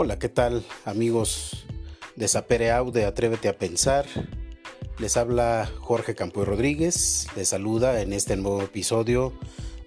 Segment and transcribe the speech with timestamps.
[0.00, 1.66] Hola, ¿qué tal amigos
[2.14, 4.06] de Sapere Aude Atrévete a Pensar?
[5.00, 9.32] Les habla Jorge Campo Rodríguez, les saluda en este nuevo episodio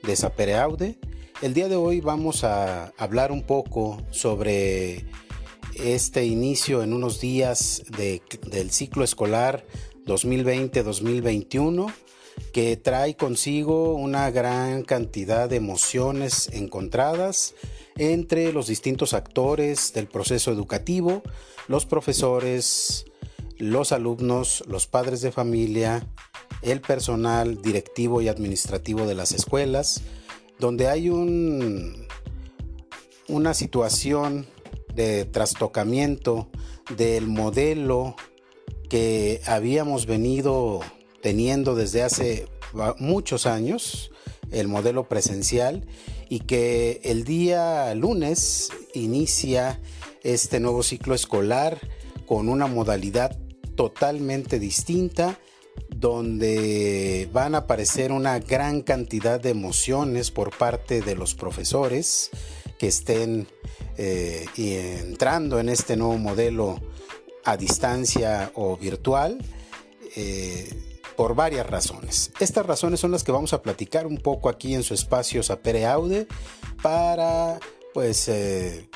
[0.03, 0.99] de Sapere Aude.
[1.42, 5.05] El día de hoy vamos a hablar un poco sobre
[5.76, 9.65] este inicio en unos días del ciclo escolar
[10.07, 11.89] 2020-2021
[12.51, 17.55] que trae consigo una gran cantidad de emociones encontradas
[18.02, 21.22] entre los distintos actores del proceso educativo,
[21.68, 23.05] los profesores,
[23.59, 26.08] los alumnos, los padres de familia,
[26.64, 30.02] el personal directivo y administrativo de las escuelas,
[30.58, 32.08] donde hay un,
[33.28, 34.48] una situación
[34.95, 36.50] de trastocamiento
[36.98, 38.16] del modelo
[38.90, 40.80] que habíamos venido
[41.22, 42.48] teniendo desde hace
[42.98, 44.12] muchos años,
[44.50, 45.86] el modelo presencial,
[46.31, 49.81] y que el día lunes inicia
[50.23, 51.78] este nuevo ciclo escolar
[52.25, 53.38] con una modalidad
[53.75, 55.38] totalmente distinta
[55.89, 62.30] donde van a aparecer una gran cantidad de emociones por parte de los profesores
[62.80, 63.50] que estén
[63.97, 66.80] eh, entrando en este nuevo modelo
[67.44, 69.38] a distancia o virtual.
[70.16, 72.31] Eh, por varias razones.
[72.40, 75.86] Estas razones son las que vamos a platicar un poco aquí en su espacio Sapere
[75.86, 76.28] Aude
[76.81, 77.59] para
[77.94, 78.90] pues eh,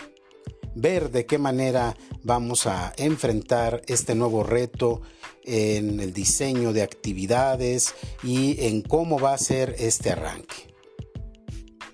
[0.76, 5.02] ver de qué manera vamos a enfrentar este nuevo reto
[5.44, 10.74] en el diseño de actividades y en cómo va a ser este arranque.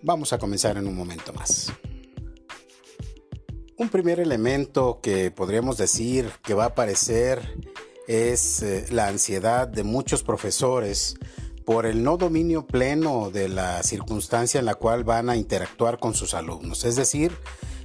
[0.01, 1.71] Vamos a comenzar en un momento más.
[3.77, 7.57] Un primer elemento que podríamos decir que va a aparecer
[8.07, 11.15] es eh, la ansiedad de muchos profesores
[11.65, 16.13] por el no dominio pleno de la circunstancia en la cual van a interactuar con
[16.13, 16.83] sus alumnos.
[16.85, 17.31] Es decir,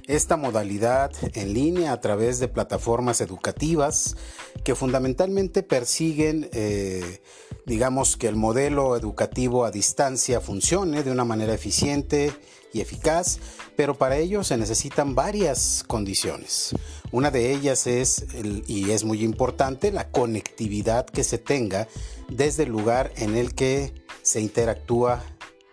[0.07, 4.15] esta modalidad en línea a través de plataformas educativas
[4.63, 7.21] que fundamentalmente persiguen, eh,
[7.65, 12.31] digamos, que el modelo educativo a distancia funcione de una manera eficiente
[12.73, 13.39] y eficaz,
[13.75, 16.75] pero para ello se necesitan varias condiciones.
[17.11, 18.25] Una de ellas es,
[18.67, 21.87] y es muy importante, la conectividad que se tenga
[22.29, 25.23] desde el lugar en el que se interactúa,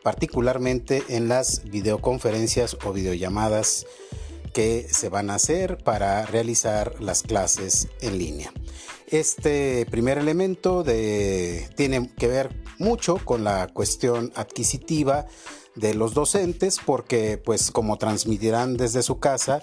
[0.02, 3.86] particularmente en las videoconferencias o videollamadas
[4.52, 8.52] que se van a hacer para realizar las clases en línea.
[9.08, 15.26] Este primer elemento tiene que ver mucho con la cuestión adquisitiva
[15.74, 19.62] de los docentes porque pues como transmitirán desde su casa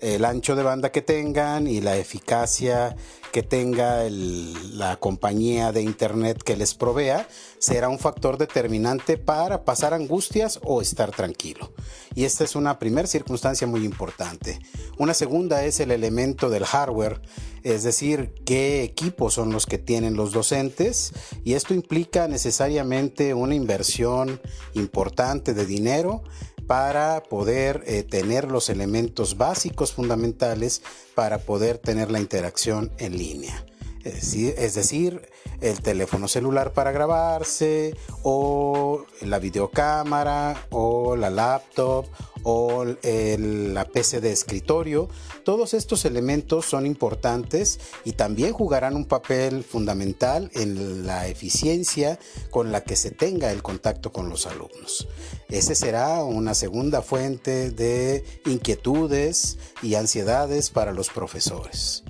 [0.00, 2.96] el ancho de banda que tengan y la eficacia
[3.32, 7.26] que tenga la compañía de internet que les provea
[7.58, 11.72] será un factor determinante para pasar angustias o estar tranquilo.
[12.14, 14.58] Y esta es una primera circunstancia muy importante.
[14.98, 17.22] Una segunda es el elemento del hardware,
[17.62, 21.12] es decir, qué equipos son los que tienen los docentes
[21.42, 24.40] y esto implica necesariamente una inversión
[24.74, 26.22] importante de dinero
[26.66, 30.82] para poder eh, tener los elementos básicos fundamentales
[31.14, 33.64] para poder tener la interacción en línea.
[34.04, 35.28] Es decir,
[35.60, 42.06] el teléfono celular para grabarse, o la videocámara, o la laptop,
[42.42, 45.08] o la PC de escritorio.
[45.44, 52.18] Todos estos elementos son importantes y también jugarán un papel fundamental en la eficiencia
[52.50, 55.08] con la que se tenga el contacto con los alumnos.
[55.48, 62.02] Ese será una segunda fuente de inquietudes y ansiedades para los profesores.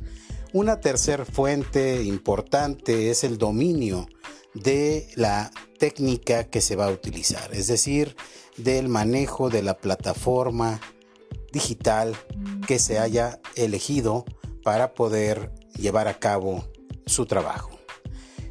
[0.55, 4.07] Una tercera fuente importante es el dominio
[4.53, 8.17] de la técnica que se va a utilizar, es decir,
[8.59, 10.79] del manejo de la plataforma
[11.55, 12.15] digital
[12.67, 14.27] que se haya elegido
[14.63, 16.69] para poder llevar a cabo
[17.07, 17.71] su trabajo.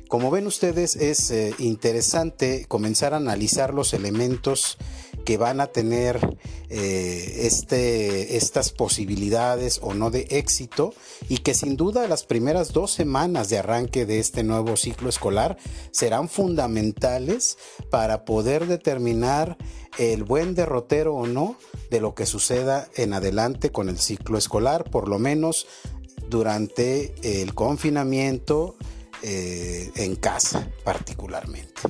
[0.07, 4.79] Como ven ustedes, es eh, interesante comenzar a analizar los elementos
[5.23, 6.37] que van a tener
[6.69, 10.93] eh, este, estas posibilidades o no de éxito
[11.27, 15.57] y que sin duda las primeras dos semanas de arranque de este nuevo ciclo escolar
[15.91, 17.57] serán fundamentales
[17.89, 19.57] para poder determinar
[19.97, 21.57] el buen derrotero o no
[21.89, 25.67] de lo que suceda en adelante con el ciclo escolar, por lo menos
[26.29, 28.75] durante el confinamiento
[29.23, 31.81] eh, en casa particularmente.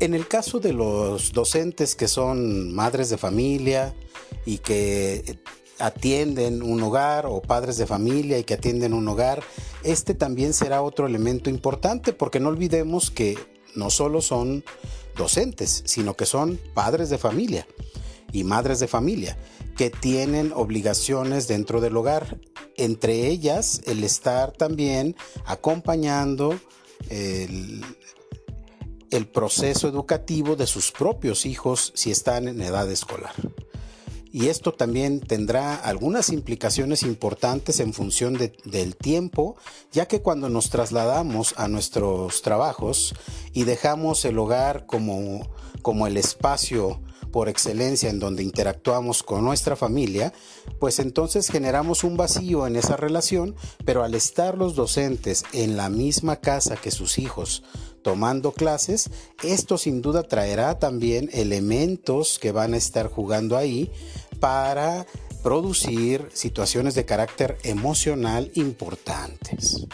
[0.00, 3.94] En el caso de los docentes que son madres de familia
[4.44, 5.38] y que
[5.78, 9.42] atienden un hogar o padres de familia y que atienden un hogar,
[9.82, 13.38] este también será otro elemento importante porque no olvidemos que
[13.74, 14.64] no solo son
[15.16, 17.66] docentes, sino que son padres de familia
[18.32, 19.38] y madres de familia
[19.76, 22.38] que tienen obligaciones dentro del hogar,
[22.76, 26.58] entre ellas el estar también acompañando
[27.10, 27.82] el,
[29.14, 33.34] el proceso educativo de sus propios hijos si están en edad escolar.
[34.32, 39.54] Y esto también tendrá algunas implicaciones importantes en función del tiempo,
[39.92, 43.14] ya que cuando nos trasladamos a nuestros trabajos
[43.52, 45.48] y dejamos el hogar como,
[45.82, 47.00] como el espacio
[47.30, 50.32] por excelencia en donde interactuamos con nuestra familia,
[50.80, 55.88] pues entonces generamos un vacío en esa relación, pero al estar los docentes en la
[55.88, 57.62] misma casa que sus hijos,
[58.04, 59.10] tomando clases,
[59.42, 63.90] esto sin duda traerá también elementos que van a estar jugando ahí
[64.38, 65.06] para
[65.42, 69.86] producir situaciones de carácter emocional importantes.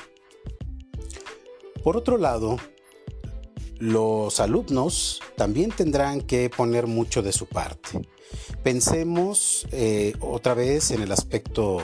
[1.83, 2.59] Por otro lado,
[3.79, 8.07] los alumnos también tendrán que poner mucho de su parte.
[8.63, 11.79] Pensemos eh, otra vez en el aspecto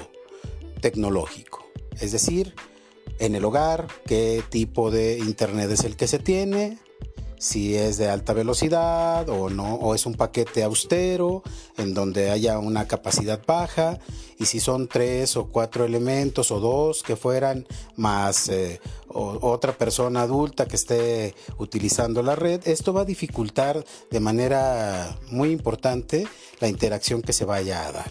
[0.80, 1.66] tecnológico,
[2.00, 2.54] es decir,
[3.18, 6.78] en el hogar, qué tipo de internet es el que se tiene,
[7.38, 11.42] si es de alta velocidad o no, o es un paquete austero
[11.76, 13.98] en donde haya una capacidad baja,
[14.38, 17.66] y si son tres o cuatro elementos o dos que fueran
[17.96, 24.20] más eh, otra persona adulta que esté utilizando la red, esto va a dificultar de
[24.20, 26.26] manera muy importante
[26.60, 28.10] la interacción que se vaya a dar.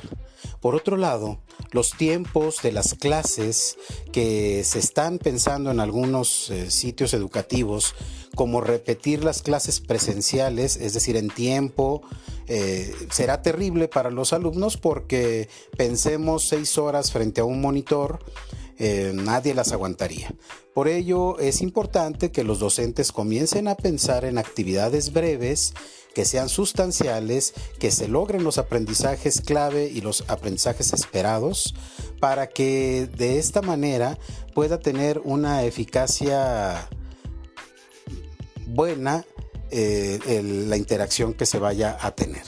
[0.66, 1.38] Por otro lado,
[1.74, 3.78] los tiempos de las clases
[4.12, 7.94] que se están pensando en algunos eh, sitios educativos,
[8.34, 12.02] como repetir las clases presenciales, es decir, en tiempo,
[12.48, 18.26] eh, será terrible para los alumnos porque pensemos seis horas frente a un monitor,
[18.78, 20.34] eh, nadie las aguantaría.
[20.74, 25.74] Por ello es importante que los docentes comiencen a pensar en actividades breves
[26.14, 31.76] que sean sustanciales, que se logren los aprendizajes clave y los aprendizajes esperados
[32.20, 34.18] para que de esta manera
[34.54, 36.90] pueda tener una eficacia
[38.68, 39.26] buena
[39.72, 40.20] eh,
[40.68, 42.44] la interacción que se vaya a tener.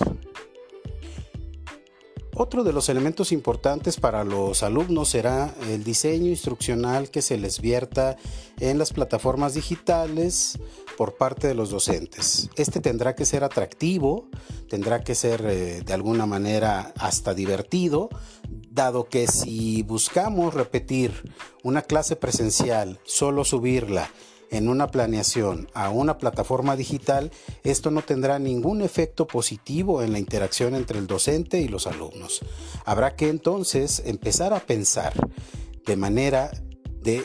[2.40, 7.60] Otro de los elementos importantes para los alumnos será el diseño instruccional que se les
[7.62, 8.16] vierta
[8.60, 10.60] en las plataformas digitales
[11.00, 12.52] por parte de los docentes.
[12.56, 14.28] Este tendrá que ser atractivo,
[14.70, 18.10] tendrá que ser eh, de alguna manera hasta divertido,
[18.70, 21.34] dado que si buscamos repetir
[21.64, 24.12] una clase presencial, solo subirla
[24.52, 27.32] en una planeación a una plataforma digital,
[27.64, 32.42] esto no tendrá ningún efecto positivo en la interacción entre el docente y los alumnos.
[32.86, 35.14] Habrá que entonces empezar a pensar
[35.86, 36.52] de manera
[37.02, 37.24] de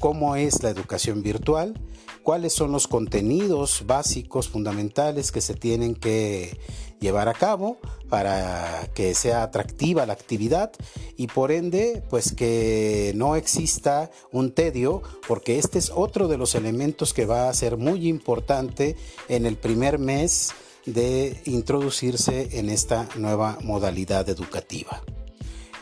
[0.00, 1.80] cómo es la educación virtual,
[2.24, 6.58] cuáles son los contenidos básicos, fundamentales que se tienen que
[6.98, 7.76] llevar a cabo
[8.08, 10.72] para que sea atractiva la actividad
[11.18, 16.54] y por ende pues que no exista un tedio porque este es otro de los
[16.54, 18.96] elementos que va a ser muy importante
[19.28, 20.52] en el primer mes
[20.86, 25.02] de introducirse en esta nueva modalidad educativa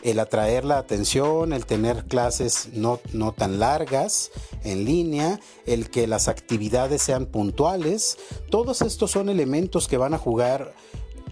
[0.03, 4.31] el atraer la atención, el tener clases no, no tan largas
[4.63, 8.17] en línea, el que las actividades sean puntuales,
[8.49, 10.73] todos estos son elementos que van a jugar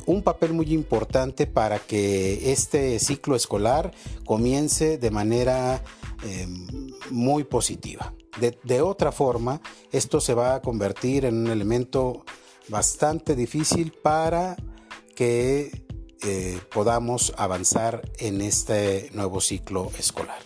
[0.05, 3.91] un papel muy importante para que este ciclo escolar
[4.25, 5.83] comience de manera
[6.23, 8.13] em, muy positiva.
[8.39, 9.61] De, de, otra forma,
[9.91, 12.23] esto se va a convertir en un elemento
[12.69, 14.55] bastante difícil para
[15.15, 15.80] que
[16.73, 20.39] podamos avanzar en este nuevo ciclo escolar.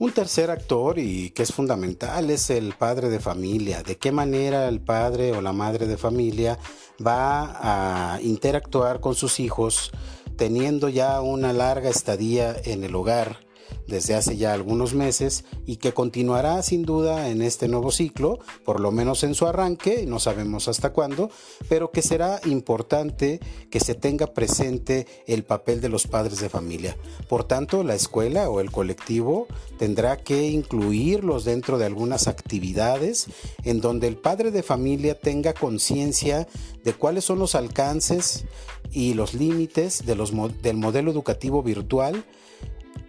[0.00, 3.82] Un tercer actor y que es fundamental es el padre de familia.
[3.82, 6.56] De qué manera el padre o la madre de familia
[7.04, 9.90] va a interactuar con sus hijos
[10.36, 13.40] teniendo ya una larga estadía en el hogar
[13.86, 18.80] desde hace ya algunos meses y que continuará sin duda en este nuevo ciclo, por
[18.80, 21.30] lo menos en su arranque, no sabemos hasta cuándo,
[21.68, 26.96] pero que será importante que se tenga presente el papel de los padres de familia.
[27.28, 29.46] Por tanto, la escuela o el colectivo
[29.78, 33.26] tendrá que incluirlos dentro de algunas actividades
[33.64, 36.46] en donde el padre de familia tenga conciencia
[36.84, 38.44] de cuáles son los alcances
[38.92, 42.24] y los límites del modelo educativo virtual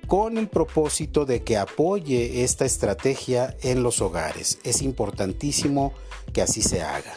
[0.10, 4.58] con el propósito de que apoye esta estrategia en los hogares.
[4.64, 5.94] Es importantísimo
[6.34, 7.14] que así se haga.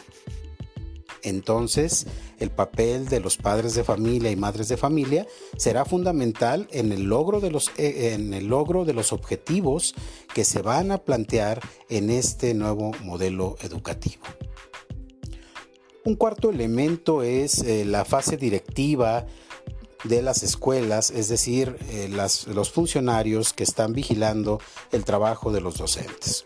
[1.23, 2.05] Entonces,
[2.39, 5.25] el papel de los padres de familia y madres de familia
[5.57, 9.95] será fundamental en el logro de los, eh, en el logro de los objetivos
[10.35, 14.23] que se van a plantear en este nuevo modelo educativo.
[16.05, 19.25] Un cuarto elemento es eh, la fase directiva
[20.03, 24.59] de las escuelas, es decir, eh, los funcionarios que están vigilando
[24.91, 26.45] el trabajo de los docentes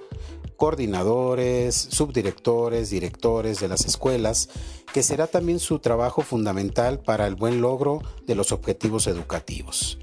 [0.58, 4.50] coordinadores, subdirectores, directores de las escuelas,
[4.92, 10.00] que será también su trabajo fundamental para el buen logro de los objetivos educativos.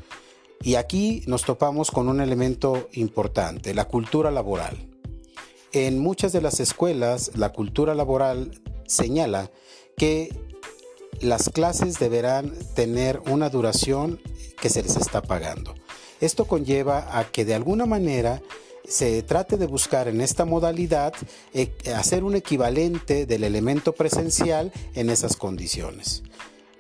[0.63, 4.89] Y aquí nos topamos con un elemento importante, la cultura laboral.
[5.73, 9.51] En muchas de las escuelas, la cultura laboral señala
[9.97, 10.31] que
[11.25, 14.21] las clases deberán tener una duración
[14.61, 15.75] que se les está pagando.
[16.21, 18.41] Esto conlleva a que de alguna manera
[18.87, 21.15] se trate de buscar en esta modalidad
[21.55, 26.23] eh, hacer un equivalente del elemento presencial en esas condiciones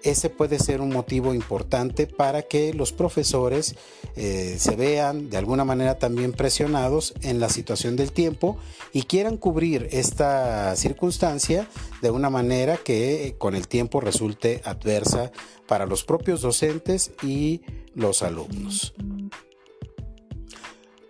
[0.04, 3.74] ese puede ser un motivo importante para que los profesores
[4.16, 8.58] eh, se vean de alguna manera también presionados en la situación del tiempo
[8.92, 11.66] y quieran cubrir esta circunstancia
[12.02, 15.32] de una manera que eh, con el tiempo resulte adversa
[15.66, 17.62] para los propios docentes y
[17.94, 18.94] los alumnos.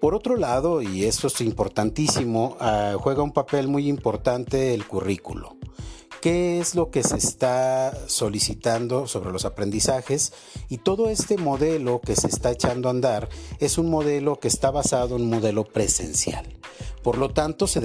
[0.01, 5.57] Por otro lado, y esto es importantísimo, ah, juega un papel muy importante el currículo
[6.25, 10.33] qué es lo que se está solicitando sobre los aprendizajes
[10.71, 13.29] y todo este modelo que se está echando a andar
[13.61, 16.47] es un modelo que está basado en un modelo presencial.
[17.03, 17.83] Por lo tanto, se,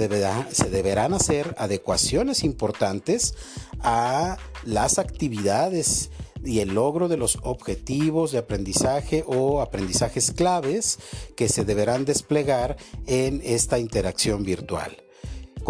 [0.52, 3.34] se deberán hacer adecuaciones importantes
[3.80, 6.08] a las actividades
[6.42, 10.98] y el logro de los objetivos de aprendizaje o aprendizajes claves
[11.36, 14.96] que se deberán desplegar en esta interacción virtual.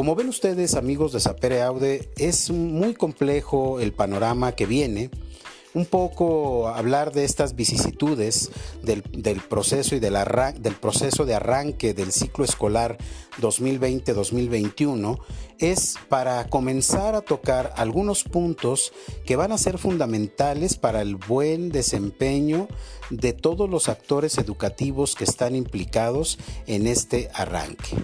[0.01, 5.11] Como ven ustedes, amigos de Sapere Aude, es muy complejo el panorama que viene.
[5.75, 8.51] Un poco hablar de estas vicisitudes
[8.83, 9.03] del,
[9.43, 10.17] proceso y del,
[10.59, 12.97] del proceso de arranque del ciclo escolar
[13.43, 15.19] 2020-2021
[15.59, 18.95] es para comenzar a tocar algunos puntos
[19.27, 22.69] que van a ser fundamentales para el buen desempeño
[23.11, 27.99] de todos los actores educativos que están implicados en este arranque.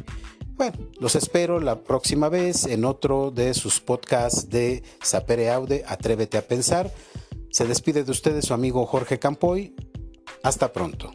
[0.56, 6.38] Bueno, los espero la próxima vez en otro de sus podcasts de Sapere Aude, Atrévete
[6.38, 6.90] a Pensar.
[7.50, 9.74] Se despide de ustedes su amigo Jorge Campoy.
[10.42, 11.12] Hasta pronto.